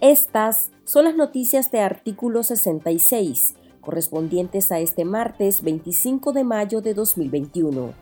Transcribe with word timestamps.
Estas 0.00 0.70
son 0.84 1.04
las 1.04 1.14
noticias 1.14 1.70
de 1.70 1.80
artículo 1.80 2.42
66, 2.42 3.54
correspondientes 3.80 4.72
a 4.72 4.80
este 4.80 5.04
martes 5.04 5.62
25 5.62 6.32
de 6.32 6.44
mayo 6.44 6.80
de 6.80 6.94
2021. 6.94 7.92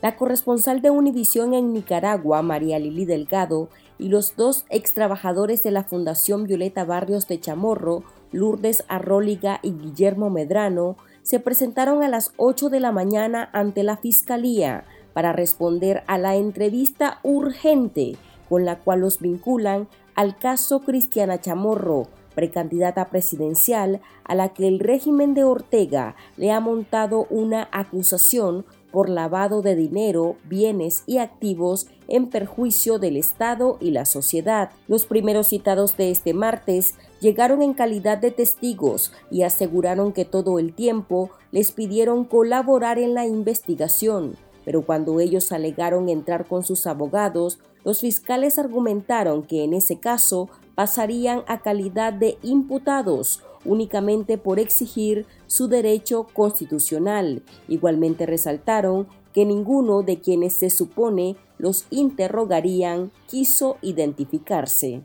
La 0.00 0.16
corresponsal 0.16 0.80
de 0.80 0.90
Univisión 0.90 1.54
en 1.54 1.72
Nicaragua, 1.72 2.42
María 2.42 2.78
Lili 2.78 3.04
Delgado, 3.04 3.68
y 3.98 4.10
los 4.10 4.36
dos 4.36 4.64
ex 4.70 4.94
trabajadores 4.94 5.62
de 5.62 5.72
la 5.72 5.82
Fundación 5.82 6.44
Violeta 6.44 6.84
Barrios 6.84 7.26
de 7.26 7.40
Chamorro, 7.40 8.04
Lourdes 8.30 8.84
Arróliga 8.86 9.58
y 9.62 9.72
Guillermo 9.72 10.30
Medrano, 10.30 10.96
se 11.22 11.40
presentaron 11.40 12.02
a 12.02 12.08
las 12.08 12.32
8 12.36 12.68
de 12.68 12.80
la 12.80 12.92
mañana 12.92 13.50
ante 13.52 13.82
la 13.82 13.96
Fiscalía 13.96 14.84
para 15.18 15.32
responder 15.32 16.04
a 16.06 16.16
la 16.16 16.36
entrevista 16.36 17.18
urgente 17.24 18.14
con 18.48 18.64
la 18.64 18.78
cual 18.78 19.00
los 19.00 19.18
vinculan 19.18 19.88
al 20.14 20.38
caso 20.38 20.82
Cristiana 20.82 21.40
Chamorro, 21.40 22.06
precandidata 22.36 23.06
presidencial 23.06 24.00
a 24.22 24.36
la 24.36 24.50
que 24.50 24.68
el 24.68 24.78
régimen 24.78 25.34
de 25.34 25.42
Ortega 25.42 26.14
le 26.36 26.52
ha 26.52 26.60
montado 26.60 27.26
una 27.30 27.68
acusación 27.72 28.64
por 28.92 29.08
lavado 29.08 29.60
de 29.60 29.74
dinero, 29.74 30.36
bienes 30.44 31.02
y 31.04 31.18
activos 31.18 31.88
en 32.06 32.28
perjuicio 32.28 33.00
del 33.00 33.16
Estado 33.16 33.76
y 33.80 33.90
la 33.90 34.04
sociedad. 34.04 34.70
Los 34.86 35.04
primeros 35.04 35.48
citados 35.48 35.96
de 35.96 36.12
este 36.12 36.32
martes 36.32 36.94
llegaron 37.18 37.60
en 37.62 37.74
calidad 37.74 38.18
de 38.18 38.30
testigos 38.30 39.12
y 39.32 39.42
aseguraron 39.42 40.12
que 40.12 40.24
todo 40.24 40.60
el 40.60 40.74
tiempo 40.74 41.30
les 41.50 41.72
pidieron 41.72 42.24
colaborar 42.24 43.00
en 43.00 43.14
la 43.14 43.26
investigación, 43.26 44.36
pero 44.68 44.82
cuando 44.82 45.18
ellos 45.18 45.50
alegaron 45.50 46.10
entrar 46.10 46.46
con 46.46 46.62
sus 46.62 46.86
abogados, 46.86 47.58
los 47.84 48.00
fiscales 48.02 48.58
argumentaron 48.58 49.42
que 49.42 49.64
en 49.64 49.72
ese 49.72 49.98
caso 49.98 50.50
pasarían 50.74 51.42
a 51.46 51.60
calidad 51.60 52.12
de 52.12 52.36
imputados 52.42 53.42
únicamente 53.64 54.36
por 54.36 54.58
exigir 54.58 55.24
su 55.46 55.68
derecho 55.68 56.26
constitucional. 56.34 57.42
Igualmente 57.66 58.26
resaltaron 58.26 59.08
que 59.32 59.46
ninguno 59.46 60.02
de 60.02 60.20
quienes 60.20 60.52
se 60.52 60.68
supone 60.68 61.36
los 61.56 61.86
interrogarían 61.88 63.10
quiso 63.26 63.78
identificarse. 63.80 65.00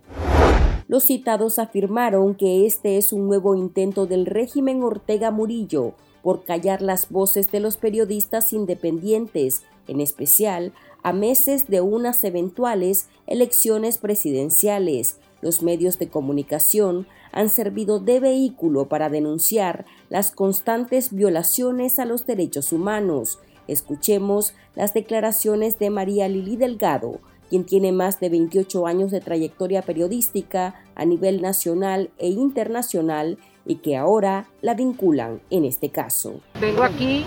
Los 0.89 1.05
citados 1.05 1.58
afirmaron 1.58 2.36
que 2.36 2.66
este 2.66 2.98
es 2.98 3.14
un 3.14 3.30
nuevo 3.30 3.55
intento 3.55 4.08
del 4.08 4.25
régimen 4.25 4.83
Ortega 4.83 5.31
Murillo 5.31 5.94
por 6.23 6.43
callar 6.43 6.81
las 6.81 7.09
voces 7.11 7.52
de 7.52 7.59
los 7.59 7.77
periodistas 7.77 8.53
independientes, 8.53 9.61
en 9.88 9.99
especial 9.99 10.73
a 11.03 11.13
meses 11.13 11.67
de 11.67 11.81
unas 11.81 12.23
eventuales 12.23 13.09
elecciones 13.27 13.97
presidenciales. 13.97 15.19
Los 15.41 15.61
medios 15.61 15.99
de 15.99 16.07
comunicación 16.07 17.05
han 17.33 17.49
servido 17.49 17.99
de 17.99 18.21
vehículo 18.21 18.88
para 18.88 19.09
denunciar 19.09 19.85
las 20.09 20.31
constantes 20.31 21.13
violaciones 21.13 21.99
a 21.99 22.05
los 22.05 22.25
derechos 22.25 22.71
humanos. 22.71 23.39
Escuchemos 23.67 24.53
las 24.75 24.93
declaraciones 24.93 25.77
de 25.80 25.89
María 25.89 26.30
Lili 26.30 26.55
Delgado, 26.55 27.19
quien 27.49 27.65
tiene 27.65 27.91
más 27.91 28.19
de 28.19 28.30
28 28.30 28.87
años 28.87 29.11
de 29.11 29.19
trayectoria 29.19 29.81
periodística 29.81 30.75
a 30.95 31.05
nivel 31.05 31.41
nacional 31.41 32.11
e 32.17 32.30
internacional 32.30 33.37
y 33.66 33.75
que 33.75 33.95
ahora 33.95 34.45
la 34.61 34.73
vinculan 34.73 35.39
en 35.50 35.66
este 35.66 35.89
caso. 35.89 36.42
Vengo 36.59 36.83
aquí 36.83 37.25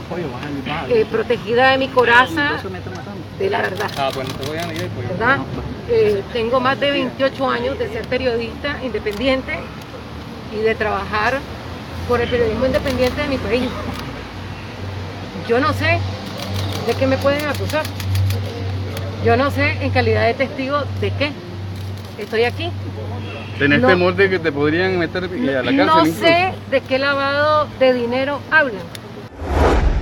eh, 0.88 1.06
protegida 1.10 1.70
de 1.70 1.78
mi 1.78 1.88
coraza 1.88 2.60
de 3.38 3.50
la 3.50 3.62
verdad. 3.62 3.90
Ah, 3.96 4.10
pues. 4.12 4.28
¿verdad? 5.08 5.38
Eh, 5.88 6.22
tengo 6.32 6.60
más 6.60 6.78
de 6.78 6.90
28 6.90 7.48
años 7.48 7.78
de 7.78 7.88
ser 7.88 8.06
periodista 8.06 8.82
independiente 8.84 9.58
y 10.52 10.62
de 10.62 10.74
trabajar 10.74 11.38
por 12.08 12.20
el 12.20 12.28
periodismo 12.28 12.66
independiente 12.66 13.22
de 13.22 13.28
mi 13.28 13.38
país. 13.38 13.68
Yo 15.48 15.60
no 15.60 15.72
sé 15.72 15.98
de 16.86 16.94
qué 16.94 17.06
me 17.06 17.16
pueden 17.18 17.46
acusar. 17.46 17.84
Yo 19.24 19.36
no 19.36 19.50
sé 19.50 19.82
en 19.82 19.90
calidad 19.90 20.26
de 20.26 20.34
testigo 20.34 20.82
de 21.00 21.10
qué. 21.12 21.32
Estoy 22.18 22.44
aquí. 22.44 22.70
¿Tenés 23.58 23.82
temor 23.82 24.16
de 24.16 24.30
que 24.30 24.38
te 24.38 24.52
podrían 24.52 24.98
meter 24.98 25.24
a 25.24 25.62
la 25.62 25.76
cárcel? 25.76 25.86
No 25.86 26.04
sé 26.06 26.54
de 26.70 26.80
qué 26.80 26.98
lavado 26.98 27.68
de 27.78 27.92
dinero 27.92 28.40
hablan. 28.50 28.82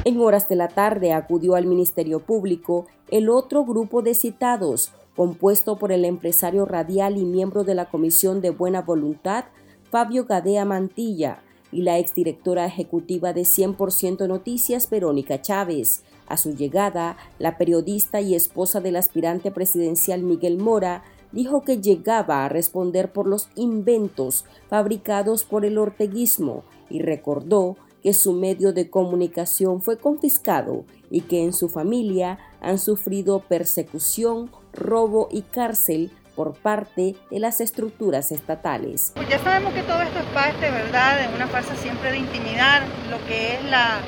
En 0.04 0.20
horas 0.20 0.48
de 0.48 0.56
la 0.56 0.68
tarde 0.68 1.12
acudió 1.12 1.54
al 1.54 1.66
Ministerio 1.66 2.20
Público 2.20 2.86
el 3.10 3.28
otro 3.28 3.64
grupo 3.64 4.02
de 4.02 4.14
citados, 4.14 4.92
compuesto 5.16 5.76
por 5.76 5.92
el 5.92 6.04
empresario 6.04 6.66
radial 6.66 7.16
y 7.16 7.24
miembro 7.24 7.64
de 7.64 7.74
la 7.74 7.86
Comisión 7.86 8.40
de 8.40 8.50
Buena 8.50 8.82
Voluntad, 8.82 9.46
Fabio 9.90 10.24
Gadea 10.24 10.64
Mantilla, 10.64 11.38
y 11.72 11.82
la 11.82 11.98
exdirectora 11.98 12.66
ejecutiva 12.66 13.32
de 13.32 13.42
100% 13.42 14.28
Noticias, 14.28 14.88
Verónica 14.88 15.42
Chávez. 15.42 16.04
A 16.28 16.36
su 16.36 16.54
llegada, 16.54 17.16
la 17.38 17.58
periodista 17.58 18.20
y 18.20 18.34
esposa 18.34 18.80
del 18.80 18.96
aspirante 18.96 19.50
presidencial 19.50 20.22
Miguel 20.22 20.58
Mora 20.58 21.02
dijo 21.34 21.64
que 21.64 21.80
llegaba 21.80 22.44
a 22.44 22.48
responder 22.48 23.12
por 23.12 23.26
los 23.26 23.48
inventos 23.56 24.44
fabricados 24.68 25.44
por 25.44 25.64
el 25.64 25.76
orteguismo 25.78 26.62
y 26.88 27.02
recordó 27.02 27.76
que 28.02 28.14
su 28.14 28.32
medio 28.32 28.72
de 28.72 28.88
comunicación 28.88 29.82
fue 29.82 29.98
confiscado 29.98 30.84
y 31.10 31.22
que 31.22 31.42
en 31.42 31.52
su 31.52 31.68
familia 31.68 32.38
han 32.60 32.78
sufrido 32.78 33.40
persecución, 33.40 34.50
robo 34.72 35.28
y 35.30 35.42
cárcel 35.42 36.10
por 36.36 36.54
parte 36.54 37.16
de 37.30 37.38
las 37.38 37.60
estructuras 37.60 38.30
estatales. 38.30 39.12
Pues 39.14 39.28
ya 39.28 39.38
sabemos 39.38 39.72
que 39.72 39.82
todo 39.82 40.00
esto 40.02 40.18
es 40.18 40.26
parte, 40.26 40.70
¿verdad?, 40.70 41.20
de 41.20 41.34
una 41.34 41.46
farsa 41.46 41.74
siempre 41.76 42.10
de 42.10 42.18
intimidar 42.18 42.82
lo 43.10 43.24
que 43.26 43.54
es 43.54 43.64
la, 43.64 44.00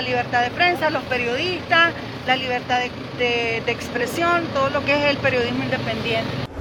libertad 0.00 0.42
de 0.42 0.50
prensa, 0.50 0.88
los 0.88 1.02
periodistas, 1.04 1.92
la 2.26 2.36
libertad 2.36 2.80
de, 3.18 3.62
de 3.66 3.72
expresión, 3.72 4.44
todo 4.54 4.70
lo 4.70 4.82
que 4.84 4.94
es 4.94 5.10
el 5.10 5.18
periodismo 5.18 5.64
independiente. 5.64 6.51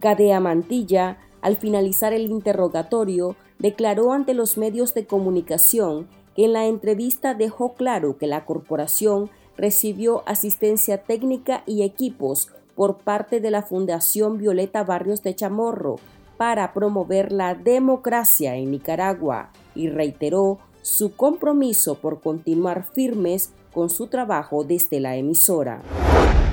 Gadea 0.00 0.40
Mantilla, 0.40 1.18
al 1.40 1.56
finalizar 1.56 2.12
el 2.12 2.30
interrogatorio, 2.30 3.36
declaró 3.58 4.12
ante 4.12 4.34
los 4.34 4.56
medios 4.56 4.94
de 4.94 5.06
comunicación 5.06 6.08
que 6.34 6.44
en 6.44 6.52
la 6.52 6.66
entrevista 6.66 7.34
dejó 7.34 7.74
claro 7.74 8.16
que 8.16 8.26
la 8.26 8.44
corporación 8.44 9.30
recibió 9.56 10.22
asistencia 10.26 11.02
técnica 11.02 11.64
y 11.66 11.82
equipos 11.82 12.48
por 12.76 12.98
parte 12.98 13.40
de 13.40 13.50
la 13.50 13.62
Fundación 13.62 14.38
Violeta 14.38 14.84
Barrios 14.84 15.22
de 15.22 15.34
Chamorro 15.34 15.96
para 16.36 16.72
promover 16.72 17.32
la 17.32 17.56
democracia 17.56 18.54
en 18.54 18.70
Nicaragua 18.70 19.50
y 19.74 19.88
reiteró 19.88 20.58
su 20.82 21.16
compromiso 21.16 21.96
por 21.96 22.20
continuar 22.20 22.84
firmes 22.84 23.52
con 23.72 23.90
su 23.90 24.06
trabajo 24.06 24.62
desde 24.62 25.00
la 25.00 25.16
emisora. 25.16 25.82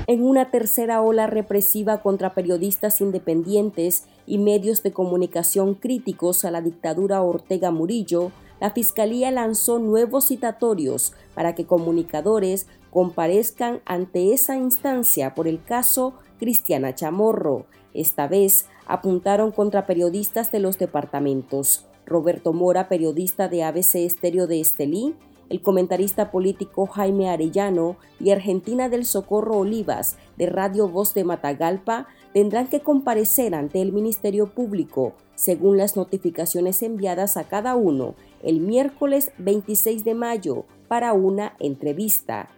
En 0.08 0.22
una 0.22 0.52
tercera 0.52 1.02
ola 1.02 1.26
represiva 1.26 2.00
contra 2.00 2.32
periodistas 2.32 3.00
independientes 3.00 4.04
y 4.24 4.38
medios 4.38 4.84
de 4.84 4.92
comunicación 4.92 5.74
críticos 5.74 6.44
a 6.44 6.52
la 6.52 6.60
dictadura 6.60 7.22
Ortega 7.22 7.72
Murillo, 7.72 8.30
la 8.60 8.70
Fiscalía 8.70 9.32
lanzó 9.32 9.80
nuevos 9.80 10.28
citatorios 10.28 11.12
para 11.34 11.56
que 11.56 11.66
comunicadores 11.66 12.68
comparezcan 12.90 13.80
ante 13.84 14.32
esa 14.32 14.56
instancia 14.56 15.34
por 15.34 15.48
el 15.48 15.62
caso 15.62 16.14
Cristiana 16.38 16.94
Chamorro. 16.94 17.66
Esta 17.92 18.28
vez 18.28 18.66
apuntaron 18.86 19.50
contra 19.50 19.86
periodistas 19.86 20.52
de 20.52 20.60
los 20.60 20.78
departamentos 20.78 21.84
Roberto 22.06 22.52
Mora, 22.52 22.88
periodista 22.88 23.48
de 23.48 23.64
ABC 23.64 23.96
Estéreo 23.96 24.46
de 24.46 24.60
Estelí, 24.60 25.16
el 25.48 25.62
comentarista 25.62 26.30
político 26.30 26.86
Jaime 26.86 27.28
Arellano 27.28 27.96
y 28.18 28.30
Argentina 28.30 28.88
del 28.88 29.04
Socorro 29.04 29.58
Olivas 29.58 30.16
de 30.36 30.46
Radio 30.46 30.88
Voz 30.88 31.14
de 31.14 31.24
Matagalpa 31.24 32.06
tendrán 32.32 32.68
que 32.68 32.80
comparecer 32.80 33.54
ante 33.54 33.80
el 33.80 33.92
Ministerio 33.92 34.46
Público 34.46 35.14
según 35.34 35.76
las 35.76 35.96
notificaciones 35.96 36.82
enviadas 36.82 37.36
a 37.36 37.44
cada 37.44 37.76
uno 37.76 38.14
el 38.42 38.60
miércoles 38.60 39.32
26 39.38 40.04
de 40.04 40.14
mayo 40.14 40.64
para 40.88 41.12
una 41.12 41.54
entrevista. 41.60 42.48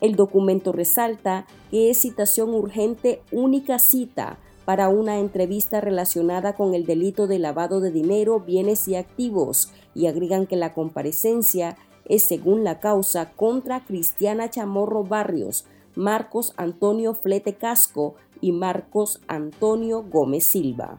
El 0.00 0.14
documento 0.14 0.72
resalta 0.72 1.46
que 1.70 1.90
es 1.90 2.02
citación 2.02 2.54
urgente 2.54 3.20
única 3.32 3.78
cita 3.78 4.38
para 4.64 4.90
una 4.90 5.18
entrevista 5.18 5.80
relacionada 5.80 6.52
con 6.52 6.74
el 6.74 6.84
delito 6.84 7.26
de 7.26 7.38
lavado 7.38 7.80
de 7.80 7.90
dinero, 7.90 8.40
bienes 8.40 8.86
y 8.86 8.96
activos 8.96 9.72
y 9.94 10.06
agregan 10.06 10.46
que 10.46 10.56
la 10.56 10.74
comparecencia 10.74 11.76
es 12.08 12.22
según 12.22 12.64
la 12.64 12.80
causa 12.80 13.30
contra 13.32 13.84
Cristiana 13.84 14.50
Chamorro 14.50 15.04
Barrios, 15.04 15.66
Marcos 15.94 16.54
Antonio 16.56 17.14
Flete 17.14 17.54
Casco 17.54 18.14
y 18.40 18.52
Marcos 18.52 19.20
Antonio 19.26 20.02
Gómez 20.02 20.44
Silva. 20.44 20.98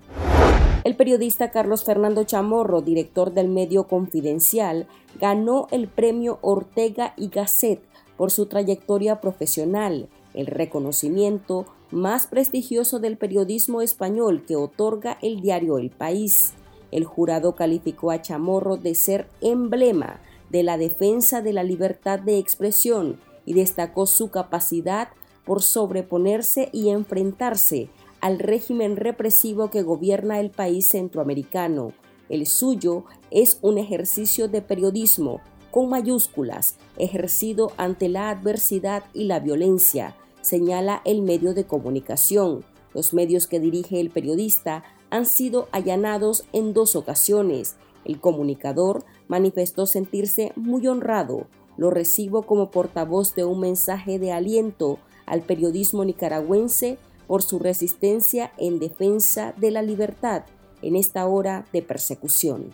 El 0.83 0.95
periodista 0.95 1.51
Carlos 1.51 1.83
Fernando 1.83 2.23
Chamorro, 2.23 2.81
director 2.81 3.33
del 3.33 3.49
medio 3.49 3.87
Confidencial, 3.87 4.87
ganó 5.19 5.67
el 5.71 5.87
premio 5.87 6.39
Ortega 6.41 7.13
y 7.17 7.29
Gasset 7.29 7.81
por 8.17 8.31
su 8.31 8.45
trayectoria 8.45 9.19
profesional. 9.19 10.07
El 10.33 10.45
reconocimiento 10.45 11.65
más 11.91 12.27
prestigioso 12.27 12.99
del 12.99 13.17
periodismo 13.17 13.81
español 13.81 14.43
que 14.45 14.55
otorga 14.55 15.17
el 15.21 15.41
diario 15.41 15.77
El 15.77 15.89
País. 15.89 16.53
El 16.91 17.03
jurado 17.03 17.55
calificó 17.55 18.11
a 18.11 18.21
Chamorro 18.21 18.77
de 18.77 18.95
ser 18.95 19.27
emblema 19.41 20.19
de 20.49 20.63
la 20.63 20.77
defensa 20.77 21.41
de 21.41 21.53
la 21.53 21.63
libertad 21.63 22.19
de 22.19 22.37
expresión 22.37 23.19
y 23.45 23.53
destacó 23.53 24.05
su 24.05 24.29
capacidad 24.29 25.09
por 25.45 25.61
sobreponerse 25.61 26.69
y 26.71 26.89
enfrentarse 26.89 27.89
al 28.21 28.39
régimen 28.39 28.97
represivo 28.97 29.69
que 29.69 29.81
gobierna 29.81 30.39
el 30.39 30.51
país 30.51 30.89
centroamericano. 30.89 31.93
El 32.27 32.45
suyo 32.45 33.05
es 33.31 33.57
un 33.61 33.77
ejercicio 33.77 34.47
de 34.47 34.61
periodismo 34.61 35.41
con 35.71 35.89
mayúsculas, 35.89 36.77
ejercido 36.97 37.71
ante 37.77 38.09
la 38.09 38.29
adversidad 38.29 39.03
y 39.13 39.25
la 39.25 39.39
violencia, 39.39 40.15
señala 40.41 41.01
el 41.05 41.21
medio 41.21 41.53
de 41.53 41.65
comunicación. 41.65 42.63
Los 42.93 43.13
medios 43.13 43.45
que 43.47 43.59
dirige 43.59 43.99
el 43.99 44.09
periodista 44.09 44.83
han 45.11 45.25
sido 45.25 45.67
allanados 45.71 46.43
en 46.53 46.73
dos 46.73 46.95
ocasiones. 46.95 47.75
El 48.05 48.19
comunicador 48.19 49.03
manifestó 49.27 49.85
sentirse 49.85 50.51
muy 50.55 50.87
honrado. 50.87 51.47
Lo 51.77 51.89
recibo 51.89 52.43
como 52.43 52.71
portavoz 52.71 53.35
de 53.35 53.45
un 53.45 53.59
mensaje 53.59 54.19
de 54.19 54.31
aliento 54.31 54.99
al 55.25 55.41
periodismo 55.41 56.05
nicaragüense 56.05 56.97
por 57.27 57.43
su 57.43 57.59
resistencia 57.59 58.51
en 58.57 58.79
defensa 58.79 59.53
de 59.57 59.71
la 59.71 59.81
libertad 59.81 60.43
en 60.81 60.95
esta 60.95 61.27
hora 61.27 61.65
de 61.71 61.81
persecución. 61.81 62.73